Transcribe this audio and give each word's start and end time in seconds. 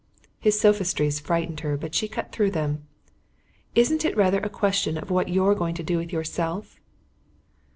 His 0.39 0.59
sophistries 0.59 1.19
frightened 1.19 1.59
her; 1.59 1.77
but 1.77 1.93
she 1.93 2.07
cut 2.07 2.31
through 2.31 2.49
them. 2.49 2.87
"Isn't 3.75 4.03
it 4.03 4.17
rather 4.17 4.39
a 4.39 4.49
question 4.49 4.97
of 4.97 5.11
what 5.11 5.29
you're 5.29 5.53
going 5.53 5.75
to 5.75 5.83
do 5.83 5.97
with 5.99 6.11
yourself?" 6.11 6.79